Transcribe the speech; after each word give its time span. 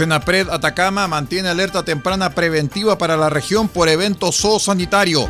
Senapred 0.00 0.48
Atacama 0.48 1.06
mantiene 1.08 1.50
alerta 1.50 1.82
temprana 1.82 2.30
preventiva 2.30 2.96
para 2.96 3.18
la 3.18 3.28
región 3.28 3.68
por 3.68 3.86
evento 3.90 4.32
zoosanitario. 4.32 5.28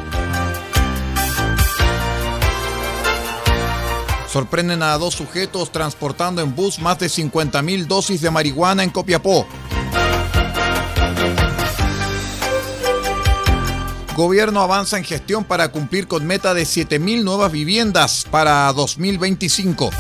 Sorprenden 4.29 4.85
a 4.85 4.97
dos 4.97 5.15
sujetos 5.15 5.73
transportando 5.73 6.41
en 6.41 6.55
bus 6.55 6.79
más 6.79 7.01
de 7.01 7.09
50.000 7.09 7.87
dosis 7.89 8.21
de 8.21 8.31
marihuana 8.31 8.85
en 8.85 8.91
Copiapó. 8.91 9.45
Gobierno 14.15 14.61
avanza 14.61 14.99
en 14.99 15.05
gestión 15.05 15.43
para 15.43 15.73
cumplir 15.73 16.07
con 16.07 16.25
meta 16.29 16.55
de 16.55 16.63
7.000 16.63 17.25
nuevas 17.25 17.51
viviendas 17.51 18.25
para 18.31 18.73
2025. 18.73 19.91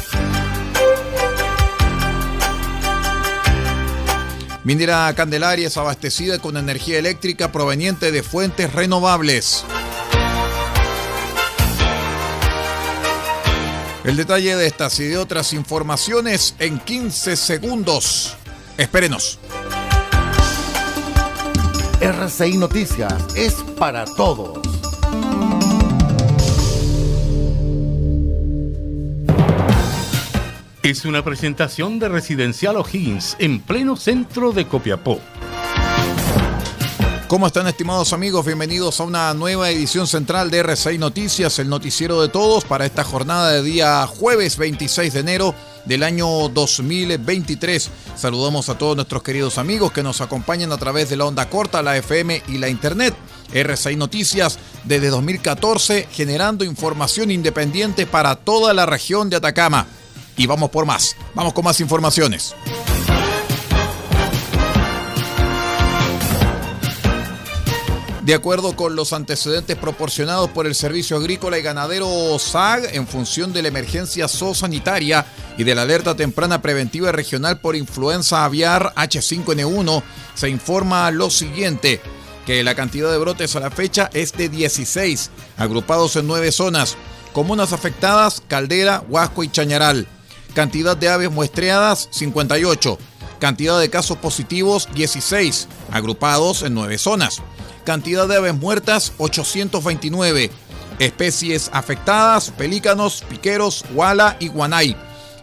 Minera 4.62 5.12
Candelaria 5.14 5.68
es 5.68 5.76
abastecida 5.78 6.38
con 6.38 6.58
energía 6.58 6.98
eléctrica 6.98 7.50
proveniente 7.50 8.12
de 8.12 8.22
fuentes 8.22 8.72
renovables. 8.72 9.64
El 14.04 14.16
detalle 14.16 14.56
de 14.56 14.66
estas 14.66 14.98
y 15.00 15.04
de 15.04 15.18
otras 15.18 15.54
informaciones 15.54 16.54
en 16.58 16.78
15 16.78 17.36
segundos. 17.36 18.36
Espérenos. 18.76 19.38
RCI 22.00 22.56
Noticias 22.58 23.14
es 23.36 23.54
para 23.78 24.04
todos. 24.04 24.59
Es 30.82 31.04
una 31.04 31.22
presentación 31.22 31.98
de 31.98 32.08
Residencial 32.08 32.78
O'Higgins 32.78 33.36
en 33.38 33.60
pleno 33.60 33.96
centro 33.96 34.52
de 34.52 34.66
Copiapó. 34.66 35.20
¿Cómo 37.28 37.46
están 37.46 37.66
estimados 37.66 38.14
amigos? 38.14 38.46
Bienvenidos 38.46 38.98
a 38.98 39.04
una 39.04 39.34
nueva 39.34 39.68
edición 39.68 40.06
central 40.06 40.50
de 40.50 40.64
R6 40.64 40.98
Noticias, 40.98 41.58
el 41.58 41.68
noticiero 41.68 42.22
de 42.22 42.30
todos 42.30 42.64
para 42.64 42.86
esta 42.86 43.04
jornada 43.04 43.52
de 43.52 43.62
día 43.62 44.06
jueves 44.06 44.56
26 44.56 45.12
de 45.12 45.20
enero 45.20 45.54
del 45.84 46.02
año 46.02 46.48
2023. 46.48 47.90
Saludamos 48.16 48.70
a 48.70 48.78
todos 48.78 48.96
nuestros 48.96 49.22
queridos 49.22 49.58
amigos 49.58 49.92
que 49.92 50.02
nos 50.02 50.22
acompañan 50.22 50.72
a 50.72 50.78
través 50.78 51.10
de 51.10 51.18
la 51.18 51.26
onda 51.26 51.50
corta, 51.50 51.82
la 51.82 51.98
FM 51.98 52.42
y 52.48 52.56
la 52.56 52.70
internet. 52.70 53.14
R6 53.52 53.98
Noticias 53.98 54.58
desde 54.84 55.08
2014 55.08 56.08
generando 56.10 56.64
información 56.64 57.30
independiente 57.30 58.06
para 58.06 58.36
toda 58.36 58.72
la 58.72 58.86
región 58.86 59.28
de 59.28 59.36
Atacama 59.36 59.86
y 60.36 60.46
vamos 60.46 60.70
por 60.70 60.86
más. 60.86 61.16
Vamos 61.34 61.52
con 61.52 61.64
más 61.64 61.80
informaciones. 61.80 62.54
De 68.30 68.34
acuerdo 68.36 68.76
con 68.76 68.94
los 68.94 69.12
antecedentes 69.12 69.76
proporcionados 69.76 70.50
por 70.50 70.66
el 70.66 70.76
Servicio 70.76 71.16
Agrícola 71.16 71.58
y 71.58 71.62
Ganadero 71.62 72.38
SAG 72.38 72.94
en 72.94 73.08
función 73.08 73.52
de 73.52 73.62
la 73.62 73.68
emergencia 73.68 74.28
zoosanitaria 74.28 75.26
y 75.58 75.64
de 75.64 75.74
la 75.74 75.82
alerta 75.82 76.14
temprana 76.14 76.62
preventiva 76.62 77.10
regional 77.10 77.60
por 77.60 77.74
influenza 77.74 78.44
aviar 78.44 78.92
H5N1, 78.94 80.02
se 80.34 80.48
informa 80.48 81.10
lo 81.10 81.28
siguiente, 81.28 82.00
que 82.46 82.62
la 82.62 82.76
cantidad 82.76 83.10
de 83.10 83.18
brotes 83.18 83.56
a 83.56 83.60
la 83.60 83.70
fecha 83.72 84.10
es 84.12 84.32
de 84.34 84.48
16, 84.48 85.30
agrupados 85.56 86.14
en 86.14 86.28
nueve 86.28 86.52
zonas, 86.52 86.96
comunas 87.32 87.72
afectadas 87.72 88.42
Caldera, 88.46 89.02
Huasco 89.08 89.42
y 89.42 89.48
Chañaral. 89.48 90.06
Cantidad 90.60 90.94
de 90.94 91.08
aves 91.08 91.30
muestreadas 91.30 92.08
58. 92.10 92.98
Cantidad 93.38 93.80
de 93.80 93.88
casos 93.88 94.18
positivos 94.18 94.90
16, 94.92 95.68
agrupados 95.90 96.62
en 96.64 96.74
9 96.74 96.98
zonas. 96.98 97.40
Cantidad 97.86 98.28
de 98.28 98.36
aves 98.36 98.54
muertas 98.54 99.14
829. 99.16 100.50
Especies 100.98 101.70
afectadas, 101.72 102.50
pelícanos, 102.50 103.24
piqueros, 103.26 103.86
guala 103.94 104.36
y 104.38 104.48
guanay. 104.48 104.98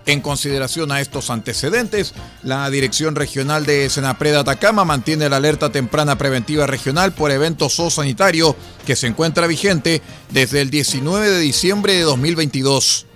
En 0.05 0.21
consideración 0.21 0.91
a 0.91 1.01
estos 1.01 1.31
antecedentes, 1.31 2.13
la 2.43 2.69
Dirección 2.69 3.15
Regional 3.15 3.65
de 3.65 3.89
Senapred 3.89 4.35
Atacama 4.35 4.85
mantiene 4.85 5.29
la 5.29 5.37
alerta 5.37 5.71
temprana 5.71 6.19
preventiva 6.19 6.67
regional 6.67 7.11
por 7.11 7.31
evento 7.31 7.69
zoosanitario 7.69 8.55
que 8.85 8.95
se 8.95 9.07
encuentra 9.07 9.47
vigente 9.47 10.03
desde 10.29 10.61
el 10.61 10.69
19 10.69 11.27
de 11.27 11.39
diciembre 11.39 11.93
de 11.93 12.03
2022. 12.03 13.06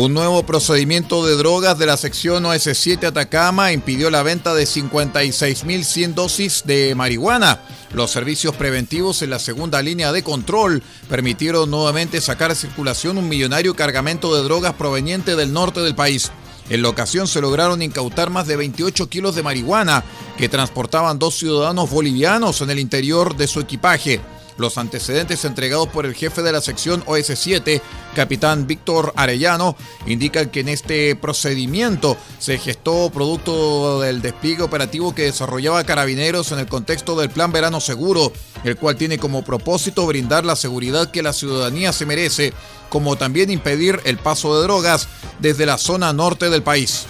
Un 0.00 0.14
nuevo 0.14 0.46
procedimiento 0.46 1.26
de 1.26 1.36
drogas 1.36 1.76
de 1.76 1.84
la 1.84 1.98
sección 1.98 2.44
OS7 2.44 3.08
Atacama 3.08 3.70
impidió 3.70 4.08
la 4.08 4.22
venta 4.22 4.54
de 4.54 4.64
56.100 4.64 6.14
dosis 6.14 6.62
de 6.64 6.94
marihuana. 6.94 7.60
Los 7.92 8.10
servicios 8.10 8.56
preventivos 8.56 9.20
en 9.20 9.28
la 9.28 9.38
segunda 9.38 9.82
línea 9.82 10.10
de 10.10 10.22
control 10.22 10.82
permitieron 11.10 11.70
nuevamente 11.70 12.22
sacar 12.22 12.50
a 12.50 12.54
circulación 12.54 13.18
un 13.18 13.28
millonario 13.28 13.76
cargamento 13.76 14.34
de 14.34 14.42
drogas 14.42 14.72
proveniente 14.72 15.36
del 15.36 15.52
norte 15.52 15.80
del 15.80 15.94
país. 15.94 16.32
En 16.70 16.80
la 16.80 16.88
ocasión 16.88 17.28
se 17.28 17.42
lograron 17.42 17.82
incautar 17.82 18.30
más 18.30 18.46
de 18.46 18.56
28 18.56 19.10
kilos 19.10 19.34
de 19.34 19.42
marihuana 19.42 20.02
que 20.38 20.48
transportaban 20.48 21.18
dos 21.18 21.34
ciudadanos 21.34 21.90
bolivianos 21.90 22.62
en 22.62 22.70
el 22.70 22.78
interior 22.78 23.36
de 23.36 23.46
su 23.46 23.60
equipaje. 23.60 24.22
Los 24.60 24.76
antecedentes 24.76 25.46
entregados 25.46 25.88
por 25.88 26.04
el 26.04 26.14
jefe 26.14 26.42
de 26.42 26.52
la 26.52 26.60
sección 26.60 27.02
OS7, 27.06 27.80
capitán 28.14 28.66
Víctor 28.66 29.14
Arellano, 29.16 29.74
indican 30.04 30.50
que 30.50 30.60
en 30.60 30.68
este 30.68 31.16
procedimiento 31.16 32.18
se 32.38 32.58
gestó 32.58 33.08
producto 33.08 34.02
del 34.02 34.20
despliegue 34.20 34.62
operativo 34.62 35.14
que 35.14 35.22
desarrollaba 35.22 35.84
Carabineros 35.84 36.52
en 36.52 36.58
el 36.58 36.66
contexto 36.66 37.18
del 37.18 37.30
Plan 37.30 37.52
Verano 37.52 37.80
Seguro, 37.80 38.34
el 38.62 38.76
cual 38.76 38.96
tiene 38.96 39.16
como 39.16 39.42
propósito 39.42 40.06
brindar 40.06 40.44
la 40.44 40.56
seguridad 40.56 41.10
que 41.10 41.22
la 41.22 41.32
ciudadanía 41.32 41.94
se 41.94 42.04
merece, 42.04 42.52
como 42.90 43.16
también 43.16 43.50
impedir 43.50 43.98
el 44.04 44.18
paso 44.18 44.54
de 44.56 44.64
drogas 44.64 45.08
desde 45.38 45.64
la 45.64 45.78
zona 45.78 46.12
norte 46.12 46.50
del 46.50 46.62
país. 46.62 47.06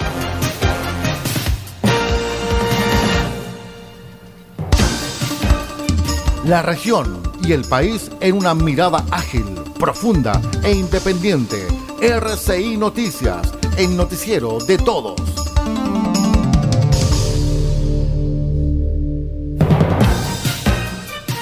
La 6.44 6.62
región 6.62 7.29
y 7.42 7.52
el 7.52 7.64
país 7.64 8.10
en 8.20 8.36
una 8.36 8.54
mirada 8.54 9.04
ágil, 9.10 9.44
profunda 9.78 10.40
e 10.62 10.72
independiente. 10.72 11.66
RCI 12.00 12.76
Noticias, 12.76 13.52
el 13.76 13.96
noticiero 13.96 14.58
de 14.58 14.78
todos. 14.78 15.20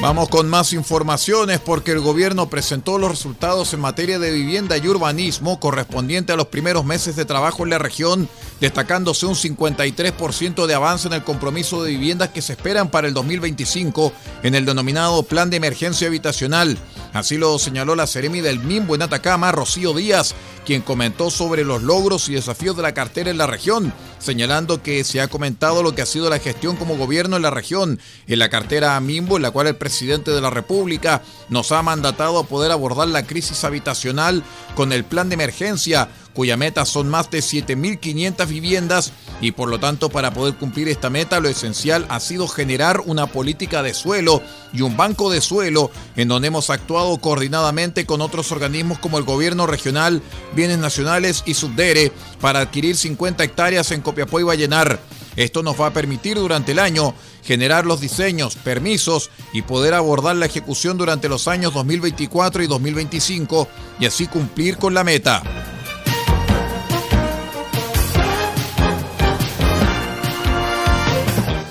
Vamos 0.01 0.29
con 0.29 0.49
más 0.49 0.73
informaciones 0.73 1.59
porque 1.59 1.91
el 1.91 1.99
gobierno 1.99 2.49
presentó 2.49 2.99
los 2.99 3.11
resultados 3.11 3.75
en 3.75 3.81
materia 3.81 4.21
de 4.21 4.31
vivienda 4.31 4.77
y 4.77 4.87
urbanismo 4.87 5.59
correspondiente 5.59 6.33
a 6.33 6.37
los 6.37 6.47
primeros 6.47 6.85
meses 6.85 7.17
de 7.17 7.25
trabajo 7.25 7.65
en 7.65 7.71
la 7.71 7.79
región, 7.79 8.29
destacándose 8.61 9.27
un 9.27 9.35
53% 9.35 10.67
de 10.67 10.75
avance 10.75 11.09
en 11.09 11.15
el 11.15 11.25
compromiso 11.25 11.83
de 11.83 11.91
viviendas 11.91 12.31
que 12.31 12.43
se 12.43 12.55
esperan 12.55 12.91
para 12.91 13.09
el 13.09 13.15
2025 13.15 14.13
en 14.43 14.55
el 14.55 14.67
denominado 14.67 15.23
Plan 15.23 15.51
de 15.51 15.57
Emergencia 15.57 16.09
Habitacional. 16.09 16.79
Así 17.13 17.37
lo 17.37 17.59
señaló 17.59 17.95
la 17.95 18.07
Seremi 18.07 18.41
del 18.41 18.61
MIMBO 18.61 18.95
en 18.95 19.03
Atacama, 19.03 19.53
Rocío 19.53 19.95
Díaz, 19.95 20.35
quien 20.67 20.83
comentó 20.83 21.31
sobre 21.31 21.65
los 21.65 21.83
logros 21.83 22.29
y 22.29 22.35
desafíos 22.35 22.77
de 22.77 22.83
la 22.83 22.93
cartera 22.93 23.31
en 23.31 23.39
la 23.39 23.47
región, 23.47 23.93
señalando 24.19 24.83
que 24.83 25.03
se 25.05 25.21
ha 25.21 25.29
comentado 25.29 25.83
lo 25.83 25.95
que 25.95 26.03
ha 26.03 26.07
sido 26.07 26.29
la 26.29 26.39
gestión 26.39 26.77
como 26.77 26.97
gobierno 26.97 27.37
en 27.37 27.43
la 27.43 27.51
región, 27.51 27.99
en 28.27 28.39
la 28.39 28.51
cartera 28.51 29.01
MIMBO, 29.01 29.37
en 29.37 29.43
la 29.43 29.51
cual 29.51 29.69
el 29.69 29.77
presidente 29.77 30.31
de 30.31 30.41
la 30.41 30.51
República 30.51 31.23
nos 31.49 31.73
ha 31.73 31.83
mandatado 31.83 32.39
a 32.39 32.47
poder 32.47 32.71
abordar 32.71 33.09
la 33.09 33.27
crisis 33.27 33.65
habitacional 33.65 34.43
con 34.75 34.93
el 34.93 35.05
plan 35.05 35.29
de 35.31 35.35
emergencia 35.35 36.11
cuya 36.39 36.57
meta 36.57 36.85
son 36.85 37.09
más 37.09 37.33
de 37.33 37.41
7.500 37.41 38.47
viviendas 38.47 39.13
y 39.41 39.51
por 39.51 39.69
lo 39.69 39.81
tanto 39.81 40.09
para 40.09 40.33
poder 40.33 40.55
cumplir 40.55 40.87
esta 40.87 41.11
meta 41.11 41.41
lo 41.41 41.49
esencial 41.49 42.07
ha 42.11 42.21
sido 42.21 42.47
generar 42.47 43.01
una 43.07 43.27
política 43.27 43.83
de 43.83 43.93
suelo 43.93 44.41
y 44.73 44.83
un 44.83 44.97
banco 44.97 45.33
de 45.33 45.41
suelo 45.41 45.91
en 46.15 46.29
donde 46.29 46.47
hemos 46.47 46.71
actuado 46.71 47.19
coordinadamente 47.19 48.07
con 48.07 48.21
otros 48.21 48.53
organismos 48.53 49.01
como 49.01 49.19
el 49.19 49.25
gobierno 49.25 49.67
regional, 49.67 50.23
bienes 50.55 50.79
nacionales 50.79 51.43
y 51.45 51.55
Subdere 51.55 52.13
para 52.41 52.61
adquirir 52.61 52.97
50 52.97 53.43
hectáreas 53.43 53.91
en 53.91 54.01
Copiapó 54.01 54.39
y 54.39 54.45
Vallenar. 54.45 55.01
Esto 55.35 55.65
nos 55.65 55.81
va 55.81 55.89
a 55.89 55.93
permitir 55.93 56.37
durante 56.37 56.71
el 56.71 56.79
año 56.79 57.15
generar 57.43 57.85
los 57.85 58.01
diseños, 58.01 58.55
permisos 58.55 59.31
y 59.53 59.63
poder 59.63 59.95
abordar 59.95 60.37
la 60.37 60.47
ejecución 60.47 60.99
durante 60.99 61.29
los 61.29 61.49
años 61.49 61.75
2024 61.75 62.63
y 62.63 62.69
2025 62.69 63.67
y 63.99 64.07
así 64.07 64.29
cumplir 64.29 64.77
con 64.77 64.95
la 64.95 65.03
meta. 65.03 65.43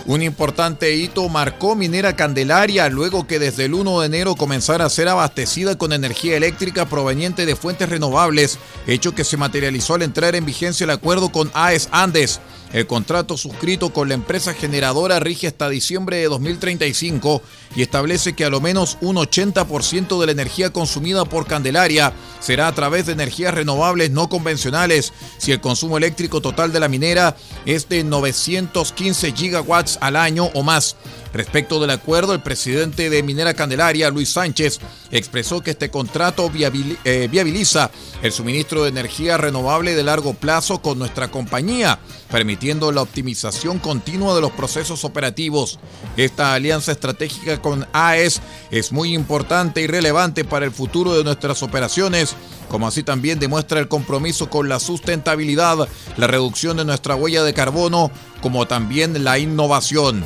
Un 0.07 0.23
importante 0.23 0.95
hito 0.95 1.27
marcó 1.27 1.75
Minera 1.75 2.15
Candelaria 2.15 2.87
luego 2.87 3.27
que 3.27 3.39
desde 3.39 3.65
el 3.65 3.73
1 3.73 3.99
de 3.99 4.05
enero 4.05 4.35
comenzara 4.35 4.85
a 4.85 4.89
ser 4.89 5.09
abastecida 5.09 5.77
con 5.77 5.91
energía 5.91 6.37
eléctrica 6.37 6.85
proveniente 6.85 7.45
de 7.45 7.57
fuentes 7.57 7.89
renovables, 7.89 8.57
hecho 8.87 9.13
que 9.13 9.25
se 9.25 9.35
materializó 9.35 9.95
al 9.95 10.03
entrar 10.03 10.35
en 10.35 10.45
vigencia 10.45 10.85
el 10.85 10.91
acuerdo 10.91 11.27
con 11.29 11.51
AES 11.53 11.89
Andes. 11.91 12.39
El 12.73 12.85
contrato 12.85 13.37
suscrito 13.37 13.93
con 13.93 14.09
la 14.09 14.13
empresa 14.13 14.53
generadora 14.53 15.19
rige 15.19 15.47
hasta 15.47 15.69
diciembre 15.69 16.17
de 16.17 16.25
2035 16.25 17.41
y 17.75 17.81
establece 17.81 18.33
que 18.33 18.43
a 18.43 18.49
lo 18.49 18.59
menos 18.59 18.97
un 19.01 19.15
80% 19.15 20.19
de 20.19 20.25
la 20.25 20.31
energía 20.31 20.71
consumida 20.71 21.23
por 21.25 21.47
Candelaria 21.47 22.13
será 22.39 22.67
a 22.67 22.75
través 22.75 23.05
de 23.05 23.13
energías 23.13 23.53
renovables 23.53 24.11
no 24.11 24.27
convencionales 24.27 25.13
si 25.37 25.53
el 25.53 25.61
consumo 25.61 25.97
eléctrico 25.97 26.41
total 26.41 26.73
de 26.73 26.79
la 26.81 26.89
minera 26.89 27.37
es 27.65 27.87
de 27.87 28.03
915 28.03 29.31
gigawatts 29.31 29.97
al 30.01 30.17
año 30.17 30.49
o 30.53 30.63
más. 30.63 30.97
Respecto 31.33 31.79
del 31.79 31.89
acuerdo, 31.89 32.33
el 32.33 32.41
presidente 32.41 33.09
de 33.09 33.23
Minera 33.23 33.53
Candelaria, 33.53 34.09
Luis 34.09 34.29
Sánchez, 34.29 34.79
expresó 35.11 35.61
que 35.61 35.71
este 35.71 35.89
contrato 35.89 36.51
eh, 36.53 37.27
viabiliza 37.29 37.91
el 38.21 38.31
suministro 38.31 38.83
de 38.83 38.89
energía 38.89 39.37
renovable 39.37 39.95
de 39.95 40.03
largo 40.03 40.33
plazo 40.33 40.81
con 40.81 40.99
nuestra 40.99 41.29
compañía, 41.29 41.99
permitiendo 42.31 42.91
la 42.91 43.01
optimización 43.01 43.79
continua 43.79 44.35
de 44.35 44.41
los 44.41 44.51
procesos 44.51 45.03
operativos. 45.03 45.79
Esta 46.15 46.53
alianza 46.53 46.91
estratégica 46.91 47.61
con 47.61 47.87
AES 47.93 48.41
es 48.71 48.91
muy 48.91 49.13
importante 49.13 49.81
y 49.81 49.87
relevante 49.87 50.43
para 50.45 50.65
el 50.65 50.71
futuro 50.71 51.13
de 51.13 51.23
nuestras 51.23 51.63
operaciones 51.63 52.35
como 52.69 52.87
así 52.87 53.03
también 53.03 53.39
demuestra 53.39 53.79
el 53.79 53.87
compromiso 53.87 54.49
con 54.49 54.69
la 54.69 54.79
sustentabilidad, 54.79 55.87
la 56.17 56.27
reducción 56.27 56.77
de 56.77 56.85
nuestra 56.85 57.15
huella 57.15 57.43
de 57.43 57.53
carbono, 57.53 58.11
como 58.41 58.67
también 58.67 59.23
la 59.23 59.39
innovación. 59.39 60.25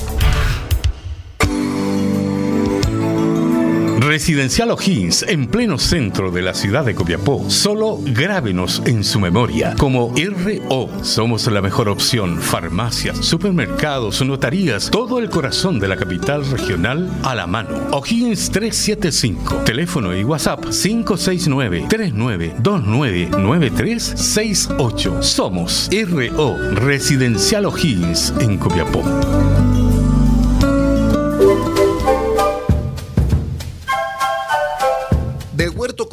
Residencial 4.11 4.71
O'Higgins, 4.71 5.23
en 5.29 5.47
pleno 5.47 5.77
centro 5.77 6.31
de 6.31 6.41
la 6.41 6.53
ciudad 6.53 6.83
de 6.83 6.93
Copiapó. 6.93 7.49
Solo 7.49 7.97
grábenos 8.03 8.81
en 8.85 9.05
su 9.05 9.21
memoria 9.21 9.73
como 9.77 10.13
RO. 10.13 10.89
Somos 11.01 11.47
la 11.47 11.61
mejor 11.61 11.87
opción. 11.87 12.37
Farmacias, 12.41 13.19
supermercados, 13.19 14.21
notarías, 14.21 14.91
todo 14.91 15.17
el 15.17 15.29
corazón 15.29 15.79
de 15.79 15.87
la 15.87 15.95
capital 15.95 16.45
regional 16.51 17.09
a 17.23 17.35
la 17.35 17.47
mano. 17.47 17.69
O'Higgins 17.91 18.51
375. 18.51 19.63
Teléfono 19.63 20.13
y 20.13 20.25
WhatsApp 20.25 20.65
569 20.65 21.85
3929 21.87 23.29
9368. 23.29 25.23
Somos 25.23 25.89
RO 25.89 26.57
Residencial 26.73 27.65
O'Higgins 27.65 28.33
en 28.41 28.57
Copiapó. 28.57 29.05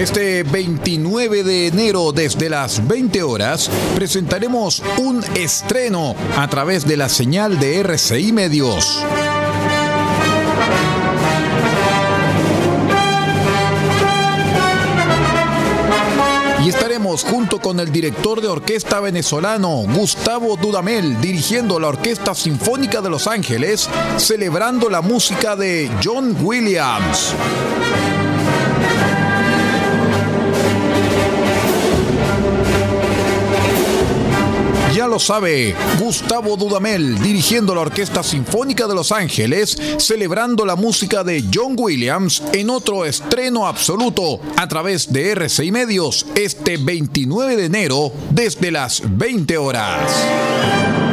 Este 0.00 0.44
29 0.44 1.44
de 1.44 1.66
enero 1.66 2.10
desde 2.10 2.48
las 2.48 2.88
20 2.88 3.22
horas 3.22 3.70
presentaremos 3.94 4.82
un 4.96 5.22
estreno 5.34 6.16
a 6.38 6.48
través 6.48 6.86
de 6.88 6.96
la 6.96 7.10
señal 7.10 7.58
de 7.60 7.80
RCI 7.80 8.32
Medios. 8.32 9.04
Y 16.64 16.70
estaremos 16.70 17.22
junto 17.22 17.58
con 17.58 17.78
el 17.78 17.92
director 17.92 18.40
de 18.40 18.48
orquesta 18.48 19.00
venezolano 19.00 19.82
Gustavo 19.94 20.56
Dudamel 20.56 21.20
dirigiendo 21.20 21.78
la 21.78 21.88
Orquesta 21.88 22.34
Sinfónica 22.34 23.02
de 23.02 23.10
Los 23.10 23.26
Ángeles, 23.26 23.90
celebrando 24.16 24.88
la 24.88 25.02
música 25.02 25.56
de 25.56 25.90
John 26.02 26.38
Williams. 26.40 27.34
Sabe, 35.20 35.74
Gustavo 35.98 36.56
Dudamel 36.56 37.20
dirigiendo 37.20 37.74
la 37.74 37.82
Orquesta 37.82 38.22
Sinfónica 38.22 38.86
de 38.86 38.94
Los 38.94 39.12
Ángeles, 39.12 39.76
celebrando 39.98 40.64
la 40.64 40.76
música 40.76 41.22
de 41.22 41.44
John 41.52 41.74
Williams 41.76 42.42
en 42.52 42.70
otro 42.70 43.04
estreno 43.04 43.66
absoluto 43.66 44.40
a 44.56 44.66
través 44.66 45.12
de 45.12 45.30
RCI 45.32 45.70
Medios 45.72 46.26
este 46.34 46.76
29 46.76 47.56
de 47.56 47.64
enero 47.66 48.12
desde 48.30 48.70
las 48.70 49.02
20 49.06 49.58
horas. 49.58 51.09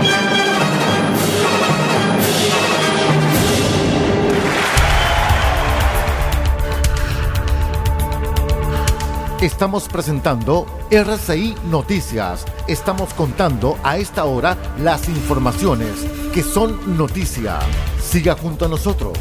Estamos 9.41 9.88
presentando 9.88 10.65
RCI 10.89 11.53
Noticias. 11.70 12.44
Estamos 12.67 13.13
contando 13.13 13.77
a 13.84 13.98
esta 14.00 14.25
hora 14.25 14.58
las 14.79 15.08
informaciones 15.10 15.91
que 16.34 16.41
son 16.41 16.98
noticia. 16.98 17.60
Siga 18.01 18.34
junto 18.36 18.65
a 18.65 18.67
nosotros. 18.67 19.15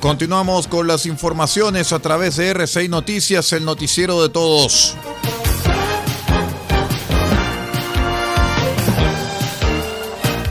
Continuamos 0.00 0.68
con 0.68 0.86
las 0.86 1.04
informaciones 1.04 1.92
a 1.92 1.98
través 1.98 2.36
de 2.36 2.48
RCI 2.48 2.88
Noticias, 2.88 3.52
el 3.52 3.66
noticiero 3.66 4.22
de 4.22 4.30
todos. 4.30 4.96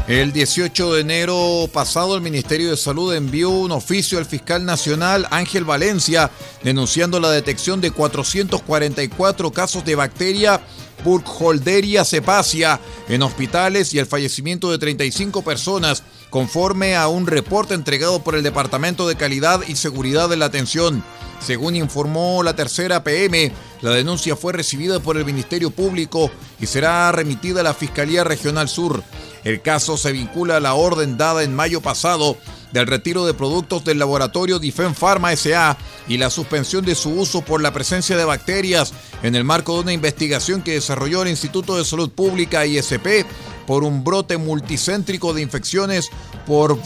El 0.07 0.33
18 0.33 0.93
de 0.93 1.01
enero 1.01 1.67
pasado, 1.73 2.15
el 2.15 2.21
Ministerio 2.21 2.69
de 2.69 2.77
Salud 2.77 3.11
envió 3.15 3.49
un 3.49 3.71
oficio 3.71 4.19
al 4.19 4.27
fiscal 4.27 4.63
nacional 4.63 5.25
Ángel 5.31 5.63
Valencia 5.63 6.29
denunciando 6.63 7.19
la 7.19 7.31
detección 7.31 7.81
de 7.81 7.89
444 7.89 9.51
casos 9.51 9.83
de 9.83 9.95
bacteria 9.95 10.61
Burkholderia 11.03 12.05
cepacia 12.05 12.79
en 13.09 13.23
hospitales 13.23 13.95
y 13.95 13.99
el 13.99 14.05
fallecimiento 14.05 14.69
de 14.69 14.77
35 14.77 15.41
personas, 15.41 16.03
conforme 16.35 16.97
a 16.97 17.07
un 17.07 17.27
reporte 17.27 17.75
entregado 17.75 18.21
por 18.21 18.35
el 18.35 18.43
Departamento 18.43 19.07
de 19.07 19.15
Calidad 19.15 19.61
y 19.65 19.77
Seguridad 19.77 20.27
de 20.27 20.35
la 20.35 20.47
Atención. 20.47 21.01
Según 21.39 21.77
informó 21.77 22.43
la 22.43 22.57
tercera 22.57 23.05
PM, 23.05 23.53
la 23.79 23.91
denuncia 23.91 24.35
fue 24.35 24.51
recibida 24.51 24.99
por 24.99 25.15
el 25.15 25.23
Ministerio 25.23 25.71
Público 25.71 26.29
y 26.59 26.65
será 26.65 27.09
remitida 27.13 27.61
a 27.61 27.63
la 27.63 27.73
Fiscalía 27.73 28.25
Regional 28.25 28.67
Sur. 28.67 29.01
El 29.45 29.61
caso 29.61 29.95
se 29.95 30.11
vincula 30.11 30.57
a 30.57 30.59
la 30.59 30.73
orden 30.73 31.15
dada 31.15 31.41
en 31.41 31.55
mayo 31.55 31.79
pasado 31.79 32.35
del 32.75 32.87
retiro 32.87 33.25
de 33.25 33.33
productos 33.33 33.85
del 33.85 33.99
laboratorio 33.99 34.59
Difen 34.59 34.93
Pharma 34.95 35.33
SA 35.33 35.77
y 36.09 36.17
la 36.17 36.29
suspensión 36.29 36.83
de 36.83 36.93
su 36.93 37.09
uso 37.09 37.41
por 37.41 37.61
la 37.61 37.71
presencia 37.71 38.17
de 38.17 38.25
bacterias 38.25 38.93
en 39.23 39.33
el 39.35 39.45
marco 39.45 39.75
de 39.75 39.79
una 39.79 39.93
investigación 39.93 40.61
que 40.61 40.73
desarrolló 40.73 41.21
el 41.21 41.29
Instituto 41.29 41.77
de 41.77 41.85
Salud 41.85 42.11
Pública 42.11 42.65
ISP 42.65 43.25
por 43.65 43.85
un 43.85 44.03
brote 44.03 44.37
multicéntrico 44.37 45.33
de 45.33 45.41
infecciones 45.41 46.09
por 46.45 46.77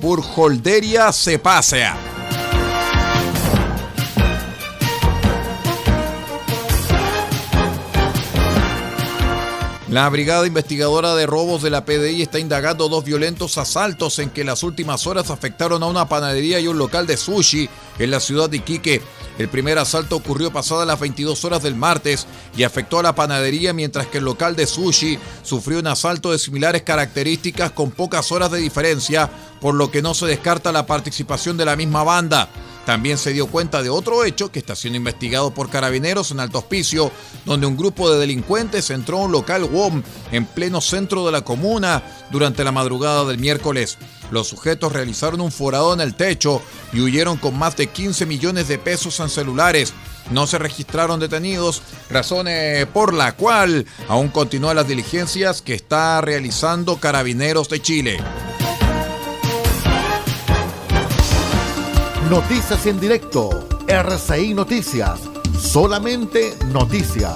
Burkholderia 0.00 1.12
cepacia. 1.12 2.17
La 9.90 10.06
Brigada 10.10 10.46
Investigadora 10.46 11.14
de 11.14 11.26
Robos 11.26 11.62
de 11.62 11.70
la 11.70 11.86
PDI 11.86 12.20
está 12.20 12.38
indagando 12.38 12.90
dos 12.90 13.04
violentos 13.04 13.56
asaltos 13.56 14.18
en 14.18 14.28
que 14.28 14.44
las 14.44 14.62
últimas 14.62 15.06
horas 15.06 15.30
afectaron 15.30 15.82
a 15.82 15.86
una 15.86 16.06
panadería 16.10 16.60
y 16.60 16.66
un 16.66 16.76
local 16.76 17.06
de 17.06 17.16
sushi 17.16 17.70
en 17.98 18.10
la 18.10 18.20
ciudad 18.20 18.50
de 18.50 18.58
Iquique. 18.58 19.00
El 19.38 19.48
primer 19.48 19.78
asalto 19.78 20.16
ocurrió 20.16 20.52
pasadas 20.52 20.86
las 20.86 21.00
22 21.00 21.42
horas 21.46 21.62
del 21.62 21.74
martes 21.74 22.26
y 22.54 22.64
afectó 22.64 22.98
a 22.98 23.02
la 23.02 23.14
panadería 23.14 23.72
mientras 23.72 24.06
que 24.08 24.18
el 24.18 24.24
local 24.24 24.56
de 24.56 24.66
sushi 24.66 25.18
sufrió 25.42 25.78
un 25.78 25.86
asalto 25.86 26.32
de 26.32 26.38
similares 26.38 26.82
características 26.82 27.70
con 27.70 27.90
pocas 27.90 28.30
horas 28.30 28.50
de 28.50 28.58
diferencia, 28.58 29.30
por 29.58 29.74
lo 29.74 29.90
que 29.90 30.02
no 30.02 30.12
se 30.12 30.26
descarta 30.26 30.70
la 30.70 30.84
participación 30.84 31.56
de 31.56 31.64
la 31.64 31.76
misma 31.76 32.04
banda. 32.04 32.50
También 32.88 33.18
se 33.18 33.34
dio 33.34 33.48
cuenta 33.48 33.82
de 33.82 33.90
otro 33.90 34.24
hecho 34.24 34.50
que 34.50 34.58
está 34.58 34.74
siendo 34.74 34.96
investigado 34.96 35.52
por 35.52 35.68
carabineros 35.68 36.30
en 36.30 36.40
Alto 36.40 36.56
Hospicio, 36.56 37.12
donde 37.44 37.66
un 37.66 37.76
grupo 37.76 38.10
de 38.10 38.18
delincuentes 38.18 38.88
entró 38.88 39.18
a 39.18 39.24
un 39.26 39.32
local 39.32 39.64
WOM 39.64 40.02
en 40.32 40.46
pleno 40.46 40.80
centro 40.80 41.26
de 41.26 41.32
la 41.32 41.42
comuna 41.42 42.02
durante 42.30 42.64
la 42.64 42.72
madrugada 42.72 43.26
del 43.26 43.36
miércoles. 43.36 43.98
Los 44.30 44.48
sujetos 44.48 44.90
realizaron 44.90 45.42
un 45.42 45.52
forado 45.52 45.92
en 45.92 46.00
el 46.00 46.14
techo 46.14 46.62
y 46.94 47.02
huyeron 47.02 47.36
con 47.36 47.58
más 47.58 47.76
de 47.76 47.88
15 47.88 48.24
millones 48.24 48.68
de 48.68 48.78
pesos 48.78 49.20
en 49.20 49.28
celulares. 49.28 49.92
No 50.30 50.46
se 50.46 50.56
registraron 50.56 51.20
detenidos, 51.20 51.82
razones 52.08 52.86
por 52.86 53.12
la 53.12 53.36
cual 53.36 53.84
aún 54.08 54.28
continúan 54.28 54.76
las 54.76 54.88
diligencias 54.88 55.60
que 55.60 55.74
está 55.74 56.22
realizando 56.22 56.96
Carabineros 56.96 57.68
de 57.68 57.82
Chile. 57.82 58.18
Noticias 62.30 62.84
en 62.84 63.00
directo. 63.00 63.66
RCI 63.88 64.52
Noticias. 64.52 65.18
Solamente 65.58 66.54
noticias. 66.66 67.32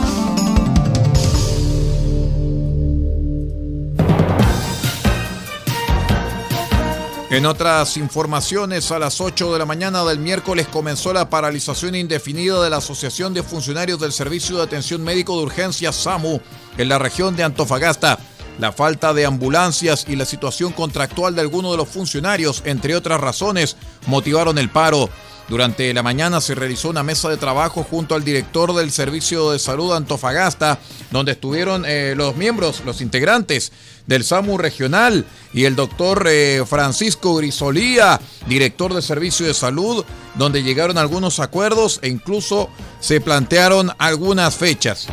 En 7.30 7.46
otras 7.46 7.96
informaciones, 7.96 8.92
a 8.92 8.98
las 8.98 9.22
8 9.22 9.54
de 9.54 9.58
la 9.58 9.64
mañana 9.64 10.04
del 10.04 10.18
miércoles 10.18 10.68
comenzó 10.68 11.14
la 11.14 11.30
paralización 11.30 11.94
indefinida 11.94 12.62
de 12.62 12.68
la 12.68 12.76
Asociación 12.76 13.32
de 13.32 13.42
Funcionarios 13.42 13.98
del 13.98 14.12
Servicio 14.12 14.58
de 14.58 14.64
Atención 14.64 15.02
Médico 15.02 15.38
de 15.38 15.44
Urgencia 15.44 15.90
SAMU 15.90 16.42
en 16.76 16.88
la 16.90 16.98
región 16.98 17.34
de 17.34 17.44
Antofagasta. 17.44 18.18
La 18.58 18.72
falta 18.72 19.14
de 19.14 19.26
ambulancias 19.26 20.06
y 20.08 20.16
la 20.16 20.24
situación 20.24 20.72
contractual 20.72 21.34
de 21.34 21.40
algunos 21.40 21.72
de 21.72 21.78
los 21.78 21.88
funcionarios, 21.88 22.62
entre 22.64 22.94
otras 22.94 23.20
razones, 23.20 23.76
motivaron 24.06 24.58
el 24.58 24.70
paro. 24.70 25.08
Durante 25.48 25.92
la 25.92 26.02
mañana 26.02 26.40
se 26.40 26.54
realizó 26.54 26.88
una 26.88 27.02
mesa 27.02 27.28
de 27.28 27.36
trabajo 27.36 27.82
junto 27.82 28.14
al 28.14 28.24
director 28.24 28.72
del 28.74 28.90
Servicio 28.90 29.50
de 29.50 29.58
Salud 29.58 29.92
Antofagasta, 29.92 30.78
donde 31.10 31.32
estuvieron 31.32 31.84
eh, 31.86 32.14
los 32.16 32.36
miembros, 32.36 32.82
los 32.86 33.00
integrantes 33.00 33.72
del 34.06 34.24
SAMU 34.24 34.56
regional 34.56 35.26
y 35.52 35.64
el 35.64 35.76
doctor 35.76 36.26
eh, 36.28 36.64
Francisco 36.66 37.34
Grisolía, 37.34 38.20
director 38.46 38.94
del 38.94 39.02
Servicio 39.02 39.46
de 39.46 39.54
Salud, 39.54 40.04
donde 40.36 40.62
llegaron 40.62 40.96
algunos 40.96 41.40
acuerdos 41.40 41.98
e 42.02 42.08
incluso 42.08 42.70
se 43.00 43.20
plantearon 43.20 43.90
algunas 43.98 44.54
fechas. 44.54 45.08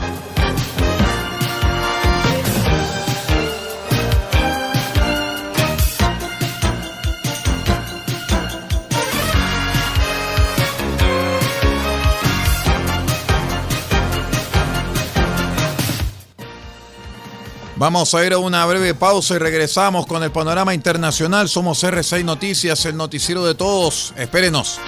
Vamos 17.80 18.14
a 18.14 18.26
ir 18.26 18.34
a 18.34 18.40
una 18.40 18.66
breve 18.66 18.94
pausa 18.94 19.36
y 19.36 19.38
regresamos 19.38 20.06
con 20.06 20.22
el 20.22 20.32
panorama 20.32 20.74
internacional. 20.74 21.48
Somos 21.48 21.82
R6 21.82 22.26
Noticias, 22.26 22.86
el 22.86 22.98
noticiero 22.98 23.46
de 23.46 23.56
todos. 23.56 24.14
Espérenos. 24.18 24.82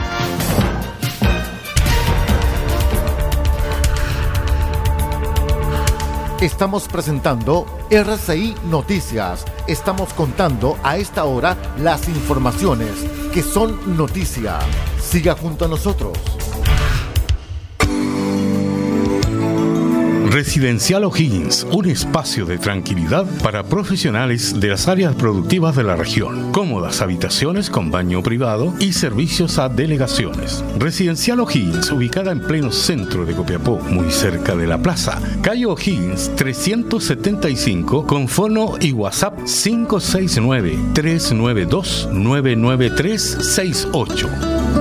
Estamos 6.41 6.89
presentando 6.89 7.65
RCI 7.89 8.55
Noticias. 8.65 9.45
Estamos 9.67 10.12
contando 10.12 10.77
a 10.83 10.98
esta 10.98 11.24
hora 11.24 11.55
las 11.77 12.10
informaciones 12.10 12.91
que 13.31 13.41
son 13.41 13.95
noticia. 13.95 14.60
Siga 15.01 15.33
junto 15.33 15.63
a 15.63 15.69
nosotros. 15.69 16.17
Residencial 20.31 21.03
O'Higgins, 21.03 21.67
un 21.73 21.88
espacio 21.88 22.45
de 22.45 22.57
tranquilidad 22.57 23.25
para 23.43 23.63
profesionales 23.63 24.57
de 24.57 24.69
las 24.69 24.88
áreas 24.88 25.13
productivas 25.13 25.75
de 25.75 25.83
la 25.83 25.97
región. 25.97 26.53
Cómodas 26.53 27.01
habitaciones 27.01 27.69
con 27.69 27.91
baño 27.91 28.23
privado 28.23 28.73
y 28.79 28.93
servicios 28.93 29.59
a 29.59 29.67
delegaciones. 29.67 30.63
Residencial 30.79 31.41
O'Higgins, 31.41 31.91
ubicada 31.91 32.31
en 32.31 32.39
pleno 32.39 32.71
centro 32.71 33.25
de 33.25 33.33
Copiapó, 33.33 33.79
muy 33.79 34.09
cerca 34.09 34.55
de 34.55 34.67
la 34.67 34.77
plaza. 34.77 35.19
Calle 35.41 35.65
O'Higgins 35.65 36.33
375 36.38 38.07
con 38.07 38.29
fono 38.29 38.75
y 38.79 38.93
WhatsApp 38.93 39.38
569 39.43 40.79
392 40.93 42.07
99368. 42.09 44.80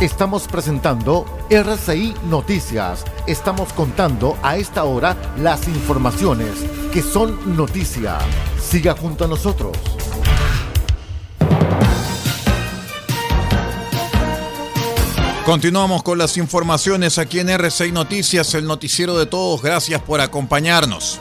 Estamos 0.00 0.46
presentando 0.46 1.26
RCI 1.50 2.14
Noticias. 2.30 3.04
Estamos 3.26 3.72
contando 3.72 4.38
a 4.44 4.56
esta 4.56 4.84
hora 4.84 5.16
las 5.38 5.66
informaciones 5.66 6.52
que 6.92 7.02
son 7.02 7.56
noticia. 7.56 8.16
Siga 8.62 8.94
junto 8.94 9.24
a 9.24 9.26
nosotros. 9.26 9.76
Continuamos 15.44 16.04
con 16.04 16.16
las 16.16 16.36
informaciones 16.36 17.18
aquí 17.18 17.40
en 17.40 17.48
RCI 17.48 17.90
Noticias, 17.90 18.54
el 18.54 18.66
noticiero 18.66 19.18
de 19.18 19.26
todos. 19.26 19.62
Gracias 19.62 20.00
por 20.00 20.20
acompañarnos. 20.20 21.18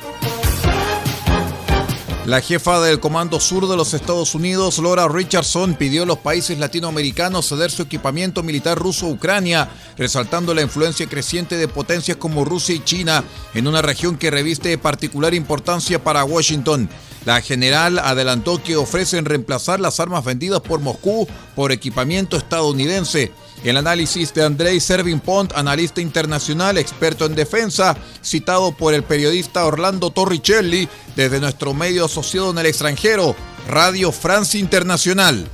La 2.27 2.41
jefa 2.41 2.81
del 2.81 2.99
Comando 2.99 3.39
Sur 3.39 3.69
de 3.69 3.77
los 3.77 3.93
Estados 3.93 4.35
Unidos, 4.35 4.79
Laura 4.79 5.07
Richardson, 5.07 5.75
pidió 5.75 6.03
a 6.03 6.05
los 6.05 6.17
países 6.17 6.59
latinoamericanos 6.59 7.47
ceder 7.47 7.71
su 7.71 7.83
equipamiento 7.83 8.43
militar 8.43 8.77
ruso 8.77 9.05
a 9.05 9.11
Ucrania, 9.11 9.69
resaltando 9.97 10.53
la 10.53 10.61
influencia 10.61 11.07
creciente 11.07 11.55
de 11.55 11.69
potencias 11.69 12.17
como 12.17 12.43
Rusia 12.43 12.75
y 12.75 12.83
China 12.83 13.23
en 13.53 13.65
una 13.65 13.81
región 13.81 14.17
que 14.17 14.29
reviste 14.29 14.77
particular 14.77 15.33
importancia 15.33 16.03
para 16.03 16.25
Washington. 16.25 16.89
La 17.23 17.39
general 17.39 17.97
adelantó 17.97 18.61
que 18.61 18.75
ofrecen 18.75 19.23
reemplazar 19.23 19.79
las 19.79 20.01
armas 20.01 20.25
vendidas 20.25 20.59
por 20.59 20.81
Moscú 20.81 21.29
por 21.55 21.71
equipamiento 21.71 22.35
estadounidense. 22.35 23.31
El 23.63 23.77
análisis 23.77 24.33
de 24.33 24.43
Andrei 24.43 24.79
Servin 24.79 25.19
Pont, 25.19 25.51
analista 25.55 25.99
internacional, 25.99 26.77
experto 26.77 27.25
en 27.25 27.35
defensa, 27.35 27.97
citado 28.21 28.71
por 28.71 28.93
el 28.93 29.03
periodista 29.03 29.65
Orlando 29.65 30.11
Torricelli 30.11 30.87
desde 31.15 31.39
nuestro 31.39 31.73
medio 31.73 32.05
asociado 32.05 32.51
en 32.51 32.59
el 32.59 32.67
extranjero, 32.67 33.35
Radio 33.67 34.11
France 34.11 34.57
Internacional. 34.57 35.47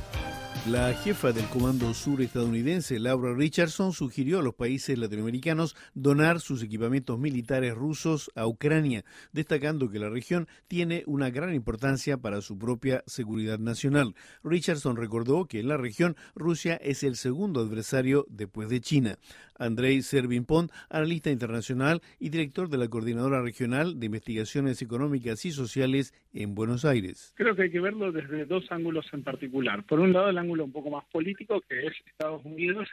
La 0.66 0.94
jefa 0.94 1.30
del 1.30 1.44
Comando 1.50 1.92
Sur 1.92 2.22
estadounidense, 2.22 2.98
Laura 2.98 3.34
Richardson, 3.34 3.92
sugirió 3.92 4.38
a 4.38 4.42
los 4.42 4.54
países 4.54 4.96
latinoamericanos 4.96 5.76
donar 5.92 6.40
sus 6.40 6.62
equipamientos 6.62 7.18
militares 7.18 7.74
rusos 7.74 8.30
a 8.34 8.46
Ucrania, 8.46 9.04
destacando 9.32 9.90
que 9.90 9.98
la 9.98 10.08
región 10.08 10.48
tiene 10.66 11.02
una 11.06 11.28
gran 11.28 11.54
importancia 11.54 12.16
para 12.16 12.40
su 12.40 12.56
propia 12.56 13.04
seguridad 13.06 13.58
nacional. 13.58 14.14
Richardson 14.42 14.96
recordó 14.96 15.44
que 15.44 15.60
en 15.60 15.68
la 15.68 15.76
región 15.76 16.16
Rusia 16.34 16.76
es 16.76 17.02
el 17.02 17.16
segundo 17.16 17.60
adversario 17.60 18.24
después 18.30 18.70
de 18.70 18.80
China. 18.80 19.18
Andrei 19.58 20.02
Servin-Pont, 20.02 20.70
analista 20.88 21.30
internacional 21.30 22.00
y 22.18 22.30
director 22.30 22.68
de 22.68 22.78
la 22.78 22.88
Coordinadora 22.88 23.42
Regional 23.42 23.98
de 23.98 24.06
Investigaciones 24.06 24.82
Económicas 24.82 25.44
y 25.44 25.50
Sociales 25.50 26.14
en 26.32 26.54
Buenos 26.54 26.84
Aires. 26.84 27.32
Creo 27.36 27.54
que 27.54 27.62
hay 27.62 27.70
que 27.70 27.80
verlo 27.80 28.12
desde 28.12 28.44
dos 28.44 28.64
ángulos 28.70 29.06
en 29.12 29.22
particular. 29.22 29.84
Por 29.84 30.00
un 30.00 30.12
lado, 30.12 30.28
el 30.28 30.38
ángulo 30.38 30.64
un 30.64 30.72
poco 30.72 30.90
más 30.90 31.04
político, 31.06 31.60
que 31.68 31.86
es 31.86 31.92
Estados 32.06 32.44
Unidos 32.44 32.88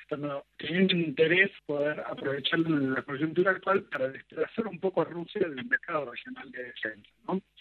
teniendo 0.57 0.95
interés 0.95 1.51
poder 1.65 1.99
aprovechar 2.01 2.59
la 2.59 3.01
coyuntura 3.03 3.51
actual 3.51 3.83
para 3.83 4.09
desplazar 4.09 4.67
un 4.67 4.79
poco 4.79 5.01
a 5.01 5.05
Rusia 5.05 5.41
del 5.41 5.65
mercado 5.65 6.11
regional 6.11 6.51
de 6.51 6.63
defensa. 6.63 7.09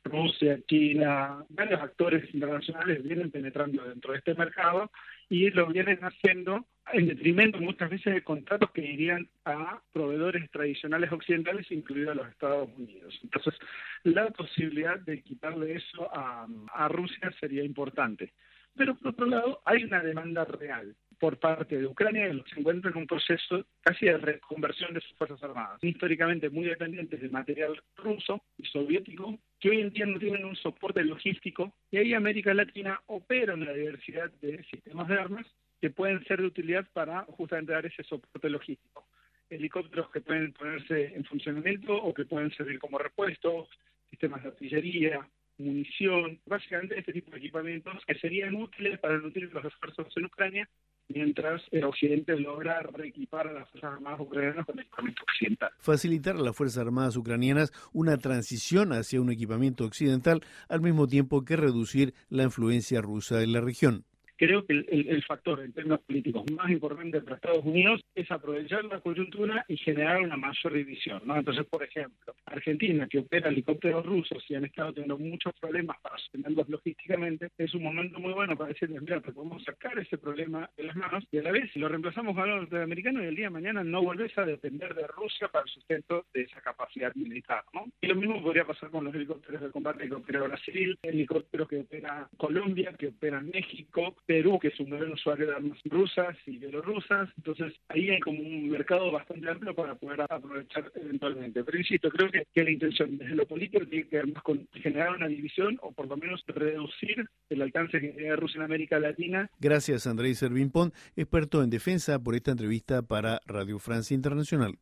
Rusia, 0.04 0.58
China, 0.66 1.44
varios 1.50 1.80
actores 1.80 2.32
internacionales 2.34 3.02
vienen 3.02 3.30
penetrando 3.30 3.84
dentro 3.84 4.12
de 4.12 4.18
este 4.18 4.34
mercado 4.34 4.90
y 5.30 5.48
lo 5.50 5.66
vienen 5.68 6.00
haciendo 6.00 6.66
en 6.92 7.06
detrimento 7.06 7.60
muchas 7.60 7.88
veces 7.88 8.12
de 8.14 8.24
contratos 8.24 8.72
que 8.72 8.84
irían 8.84 9.28
a 9.44 9.80
proveedores 9.92 10.50
tradicionales 10.50 11.12
occidentales, 11.12 11.70
incluidos 11.70 12.16
los 12.16 12.28
Estados 12.28 12.68
Unidos. 12.76 13.18
Entonces, 13.22 13.54
la 14.02 14.28
posibilidad 14.30 14.98
de 14.98 15.22
quitarle 15.22 15.76
eso 15.76 16.10
a, 16.12 16.48
a 16.74 16.88
Rusia 16.88 17.32
sería 17.38 17.62
importante. 17.62 18.32
Pero 18.74 18.96
por 18.96 19.12
otro 19.12 19.26
lado, 19.26 19.62
hay 19.64 19.84
una 19.84 20.02
demanda 20.02 20.44
real 20.44 20.96
por 21.20 21.38
parte 21.38 21.78
de 21.78 21.86
Ucrania 21.86 22.30
que 22.30 22.54
se 22.54 22.60
encuentra 22.60 22.90
en 22.90 22.96
un 22.96 23.06
proceso 23.06 23.64
casi 23.82 24.06
de 24.06 24.16
reconversión 24.16 24.94
de 24.94 25.02
sus 25.02 25.16
fuerzas 25.18 25.40
armadas, 25.42 25.78
históricamente 25.82 26.48
muy 26.48 26.64
dependientes 26.64 27.20
de 27.20 27.28
material 27.28 27.80
ruso 27.96 28.42
y 28.56 28.64
soviético, 28.64 29.38
que 29.60 29.68
hoy 29.68 29.82
en 29.82 29.90
día 29.90 30.06
no 30.06 30.18
tienen 30.18 30.46
un 30.46 30.56
soporte 30.56 31.04
logístico, 31.04 31.74
y 31.90 31.98
ahí 31.98 32.14
América 32.14 32.54
Latina 32.54 33.00
opera 33.06 33.52
una 33.52 33.72
diversidad 33.72 34.30
de 34.40 34.64
sistemas 34.64 35.08
de 35.08 35.14
armas 35.14 35.46
que 35.78 35.90
pueden 35.90 36.24
ser 36.24 36.40
de 36.40 36.46
utilidad 36.46 36.86
para 36.92 37.24
justamente 37.24 37.72
dar 37.72 37.84
ese 37.84 38.02
soporte 38.04 38.48
logístico. 38.48 39.06
Helicópteros 39.50 40.10
que 40.10 40.22
pueden 40.22 40.52
ponerse 40.54 41.14
en 41.14 41.24
funcionamiento 41.24 41.94
o 41.94 42.14
que 42.14 42.24
pueden 42.24 42.50
servir 42.52 42.78
como 42.78 42.98
repuestos, 42.98 43.68
sistemas 44.08 44.42
de 44.42 44.48
artillería, 44.48 45.28
munición, 45.58 46.40
básicamente 46.46 46.98
este 46.98 47.12
tipo 47.12 47.30
de 47.30 47.38
equipamientos 47.38 48.02
que 48.06 48.14
serían 48.14 48.54
útiles 48.54 48.98
para 49.00 49.18
nutrir 49.18 49.52
los 49.52 49.64
esfuerzos 49.64 50.06
en 50.16 50.24
Ucrania 50.24 50.68
mientras 51.14 51.62
el 51.70 51.84
Occidente 51.84 52.38
logra 52.38 52.80
reequipar 52.82 53.48
a 53.48 53.52
las 53.52 53.68
Fuerzas 53.70 53.92
Armadas 53.94 54.20
ucranianas 54.20 54.66
con 54.66 54.78
equipamiento 54.78 55.22
occidental. 55.22 55.70
Facilitar 55.78 56.36
a 56.36 56.40
las 56.40 56.56
Fuerzas 56.56 56.78
Armadas 56.78 57.16
ucranianas 57.16 57.72
una 57.92 58.16
transición 58.18 58.92
hacia 58.92 59.20
un 59.20 59.30
equipamiento 59.30 59.84
occidental 59.84 60.42
al 60.68 60.80
mismo 60.80 61.06
tiempo 61.06 61.44
que 61.44 61.56
reducir 61.56 62.14
la 62.28 62.44
influencia 62.44 63.00
rusa 63.00 63.42
en 63.42 63.52
la 63.52 63.60
región 63.60 64.04
creo 64.40 64.64
que 64.64 64.72
el, 64.72 65.22
factor 65.24 65.60
en 65.60 65.70
términos 65.74 66.00
políticos 66.00 66.50
más 66.56 66.70
importante 66.70 67.20
para 67.20 67.36
Estados 67.36 67.62
Unidos 67.62 68.00
es 68.14 68.30
aprovechar 68.30 68.82
la 68.86 68.98
coyuntura 68.98 69.66
y 69.68 69.76
generar 69.76 70.22
una 70.22 70.38
mayor 70.38 70.72
división. 70.72 71.20
¿no? 71.26 71.36
Entonces, 71.36 71.66
por 71.66 71.84
ejemplo, 71.84 72.34
Argentina, 72.46 73.06
que 73.06 73.18
opera 73.18 73.50
helicópteros 73.50 74.06
rusos 74.06 74.42
y 74.48 74.54
han 74.54 74.64
estado 74.64 74.94
teniendo 74.94 75.18
muchos 75.18 75.52
problemas 75.60 75.98
para 76.00 76.16
sostenerlos 76.16 76.70
logísticamente, 76.70 77.50
es 77.58 77.74
un 77.74 77.82
momento 77.82 78.18
muy 78.18 78.32
bueno 78.32 78.56
para 78.56 78.68
decirles, 78.68 79.02
mira, 79.02 79.20
podemos 79.20 79.62
sacar 79.62 79.98
ese 79.98 80.16
problema 80.16 80.70
de 80.74 80.84
las 80.84 80.96
manos 80.96 81.22
y 81.30 81.36
a 81.36 81.42
la 81.42 81.52
vez, 81.52 81.70
si 81.74 81.78
lo 81.78 81.90
reemplazamos 81.90 82.34
con 82.34 82.48
los 82.48 82.60
norteamericanos 82.60 83.22
y 83.22 83.26
el 83.26 83.36
día 83.36 83.46
de 83.46 83.50
mañana 83.50 83.84
no 83.84 84.02
volvés 84.02 84.36
a 84.38 84.46
depender 84.46 84.94
de 84.94 85.06
Rusia 85.06 85.48
para 85.48 85.64
el 85.64 85.70
sustento 85.70 86.24
de 86.32 86.42
esa 86.44 86.62
capacidad 86.62 87.14
militar. 87.14 87.62
¿no? 87.74 87.84
Y 88.00 88.06
lo 88.06 88.14
mismo 88.14 88.42
podría 88.42 88.64
pasar 88.64 88.88
con 88.88 89.04
los 89.04 89.14
helicópteros 89.14 89.60
de 89.60 89.70
combate 89.70 90.08
que 90.08 90.14
opera 90.14 90.40
Brasil, 90.40 90.98
helicópteros 91.02 91.68
que 91.68 91.80
opera 91.80 92.26
Colombia, 92.38 92.94
que 92.98 93.08
opera 93.08 93.42
México, 93.42 94.16
Perú, 94.30 94.60
que 94.60 94.68
es 94.68 94.78
un 94.78 94.90
gran 94.90 95.10
usuario 95.10 95.48
de 95.48 95.54
armas 95.54 95.76
rusas 95.86 96.36
y 96.46 96.56
bielorrusas. 96.56 97.28
Entonces, 97.36 97.72
ahí 97.88 98.10
hay 98.10 98.20
como 98.20 98.38
un 98.38 98.70
mercado 98.70 99.10
bastante 99.10 99.50
amplio 99.50 99.74
para 99.74 99.96
poder 99.96 100.20
aprovechar 100.22 100.92
eventualmente. 100.94 101.64
Pero 101.64 101.76
insisto, 101.76 102.08
creo 102.10 102.30
que, 102.30 102.46
que 102.54 102.62
la 102.62 102.70
intención 102.70 103.18
desde 103.18 103.34
lo 103.34 103.44
político 103.44 103.84
tiene 103.86 104.06
que 104.06 104.18
ver 104.18 104.28
más 104.28 104.44
con 104.44 104.68
generar 104.72 105.16
una 105.16 105.26
división 105.26 105.80
o 105.82 105.90
por 105.90 106.06
lo 106.06 106.16
menos 106.16 106.44
reducir 106.46 107.28
el 107.48 107.60
alcance 107.60 108.00
que 108.00 108.10
tiene 108.10 108.36
Rusia 108.36 108.58
en 108.58 108.66
América 108.66 109.00
Latina. 109.00 109.50
Gracias, 109.58 110.06
Andrés 110.06 110.38
Servín-Pont, 110.38 110.94
experto 111.16 111.64
en 111.64 111.70
defensa, 111.70 112.22
por 112.22 112.36
esta 112.36 112.52
entrevista 112.52 113.02
para 113.02 113.40
Radio 113.46 113.80
Francia 113.80 114.14
Internacional. 114.14 114.78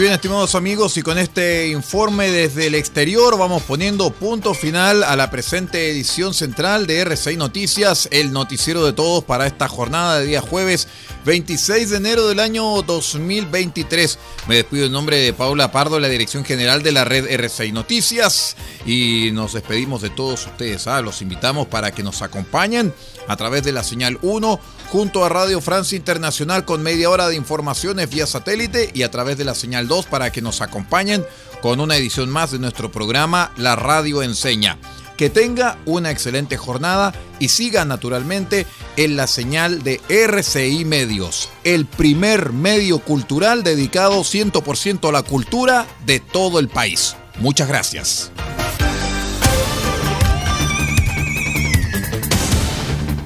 Bien, 0.00 0.14
estimados 0.14 0.54
amigos, 0.54 0.96
y 0.96 1.02
con 1.02 1.18
este 1.18 1.68
informe 1.68 2.30
desde 2.30 2.68
el 2.68 2.74
exterior 2.74 3.36
vamos 3.36 3.62
poniendo 3.64 4.10
punto 4.10 4.54
final 4.54 5.04
a 5.04 5.14
la 5.14 5.30
presente 5.30 5.90
edición 5.90 6.32
central 6.32 6.86
de 6.86 7.04
R6 7.04 7.36
Noticias, 7.36 8.08
el 8.10 8.32
noticiero 8.32 8.82
de 8.86 8.94
todos 8.94 9.22
para 9.24 9.46
esta 9.46 9.68
jornada 9.68 10.18
de 10.18 10.24
día 10.24 10.40
jueves 10.40 10.88
26 11.26 11.90
de 11.90 11.96
enero 11.98 12.28
del 12.28 12.40
año 12.40 12.80
2023. 12.80 14.18
Me 14.48 14.54
despido 14.54 14.86
en 14.86 14.92
nombre 14.92 15.18
de 15.18 15.34
Paula 15.34 15.70
Pardo, 15.70 16.00
la 16.00 16.08
dirección 16.08 16.46
general 16.46 16.82
de 16.82 16.92
la 16.92 17.04
red 17.04 17.26
R6 17.26 17.70
Noticias, 17.74 18.56
y 18.86 19.28
nos 19.34 19.52
despedimos 19.52 20.00
de 20.00 20.08
todos 20.08 20.46
ustedes. 20.46 20.86
¿ah? 20.86 21.02
Los 21.02 21.20
invitamos 21.20 21.66
para 21.66 21.92
que 21.92 22.02
nos 22.02 22.22
acompañen 22.22 22.94
a 23.28 23.36
través 23.36 23.64
de 23.64 23.72
la 23.72 23.84
señal 23.84 24.18
1 24.22 24.60
junto 24.90 25.24
a 25.24 25.28
Radio 25.28 25.60
Francia 25.60 25.96
Internacional 25.96 26.64
con 26.64 26.82
media 26.82 27.10
hora 27.10 27.28
de 27.28 27.36
informaciones 27.36 28.10
vía 28.10 28.26
satélite 28.26 28.90
y 28.92 29.04
a 29.04 29.10
través 29.10 29.38
de 29.38 29.44
la 29.44 29.54
señal 29.54 29.86
2 29.86 30.06
para 30.06 30.32
que 30.32 30.42
nos 30.42 30.60
acompañen 30.60 31.24
con 31.62 31.80
una 31.80 31.96
edición 31.96 32.28
más 32.28 32.50
de 32.50 32.58
nuestro 32.58 32.90
programa 32.90 33.52
La 33.56 33.76
Radio 33.76 34.22
Enseña. 34.22 34.78
Que 35.16 35.30
tenga 35.30 35.78
una 35.84 36.10
excelente 36.10 36.56
jornada 36.56 37.14
y 37.38 37.48
siga 37.48 37.84
naturalmente 37.84 38.66
en 38.96 39.16
la 39.16 39.26
señal 39.26 39.82
de 39.82 40.00
RCI 40.08 40.84
Medios, 40.86 41.50
el 41.62 41.86
primer 41.86 42.52
medio 42.52 42.98
cultural 42.98 43.62
dedicado 43.62 44.22
100% 44.22 45.08
a 45.08 45.12
la 45.12 45.22
cultura 45.22 45.86
de 46.06 46.20
todo 46.20 46.58
el 46.58 46.68
país. 46.68 47.16
Muchas 47.38 47.68
gracias. 47.68 48.32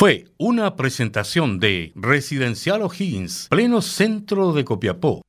Fue 0.00 0.24
una 0.38 0.76
presentación 0.76 1.60
de 1.60 1.92
Residencial 1.94 2.80
O'Higgins, 2.80 3.48
pleno 3.50 3.82
centro 3.82 4.54
de 4.54 4.64
Copiapó. 4.64 5.20